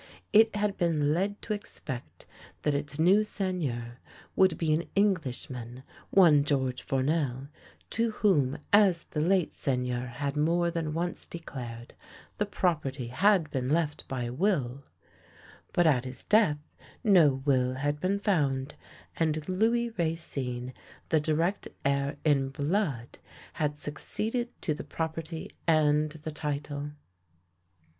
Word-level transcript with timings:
It 0.33 0.55
had 0.55 0.77
been 0.77 1.13
led 1.13 1.39
to 1.43 1.53
expect 1.53 2.25
that 2.63 2.73
its 2.73 2.97
new 2.97 3.21
Seigneur 3.23 3.99
would 4.35 4.57
be 4.57 4.73
an 4.73 4.89
Englishman, 4.95 5.83
one 6.09 6.43
George 6.43 6.81
Fournel, 6.81 7.49
to 7.91 8.09
whom, 8.09 8.57
as 8.73 9.03
the 9.11 9.21
late 9.21 9.53
Seigneur 9.53 10.07
had 10.07 10.35
more 10.35 10.71
than 10.71 10.95
once 10.95 11.27
declared, 11.27 11.93
the 12.39 12.47
property 12.47 13.09
had 13.09 13.51
been 13.51 13.69
left 13.69 14.07
by 14.07 14.27
will; 14.31 14.83
but 15.71 15.85
at 15.85 16.05
his 16.05 16.23
death 16.23 16.57
no 17.03 17.35
will 17.45 17.75
had 17.75 17.99
been 17.99 18.17
found, 18.17 18.73
and 19.17 19.47
Louis 19.47 19.91
Racine, 19.91 20.73
the 21.09 21.19
direct 21.19 21.67
heir 21.85 22.17
in 22.25 22.49
blood, 22.49 23.19
had 23.53 23.77
succeeded 23.77 24.49
to 24.63 24.73
the 24.73 24.83
property 24.83 25.51
and 25.67 26.09
the 26.09 26.31
title. 26.31 26.89